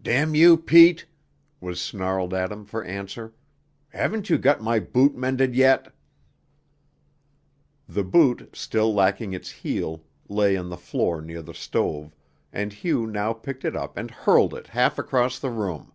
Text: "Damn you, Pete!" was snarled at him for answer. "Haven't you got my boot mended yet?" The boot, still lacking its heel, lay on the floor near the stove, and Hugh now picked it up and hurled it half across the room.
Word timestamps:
"Damn 0.00 0.34
you, 0.34 0.56
Pete!" 0.56 1.04
was 1.60 1.78
snarled 1.78 2.32
at 2.32 2.50
him 2.50 2.64
for 2.64 2.82
answer. 2.84 3.34
"Haven't 3.90 4.30
you 4.30 4.38
got 4.38 4.62
my 4.62 4.78
boot 4.80 5.14
mended 5.14 5.54
yet?" 5.54 5.92
The 7.86 8.02
boot, 8.02 8.48
still 8.56 8.94
lacking 8.94 9.34
its 9.34 9.50
heel, 9.50 10.02
lay 10.26 10.56
on 10.56 10.70
the 10.70 10.78
floor 10.78 11.20
near 11.20 11.42
the 11.42 11.52
stove, 11.52 12.16
and 12.50 12.72
Hugh 12.72 13.06
now 13.06 13.34
picked 13.34 13.62
it 13.62 13.76
up 13.76 13.98
and 13.98 14.10
hurled 14.10 14.54
it 14.54 14.68
half 14.68 14.98
across 14.98 15.38
the 15.38 15.50
room. 15.50 15.92